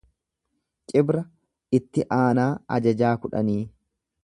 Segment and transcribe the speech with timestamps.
[0.91, 1.21] Cibra
[1.79, 3.61] itti aanaa ajajaa kudhanii.